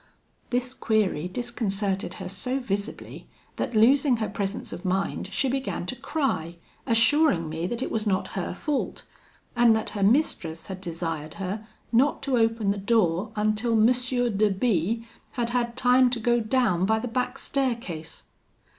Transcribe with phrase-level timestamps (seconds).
[0.49, 5.95] This query disconcerted her so visibly, that losing her presence of mind, she began to
[5.95, 6.55] cry,
[6.87, 9.05] assuring me that it was not her fault;
[9.55, 13.85] and that her mistress had desired her not to open the door until M.
[13.93, 18.23] de B had had time to go down by the back staircase.